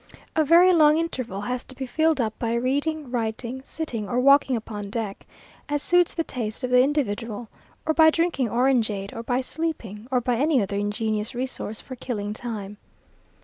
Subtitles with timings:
[0.35, 4.55] A very long interval has to be filled up by reading, writing, sitting, or walking
[4.55, 5.27] upon deck,
[5.69, 7.49] as suits the taste of the individual,
[7.85, 12.33] or by drinking orangeade, or by sleeping, or by any other ingenious resource for killing
[12.33, 12.77] time.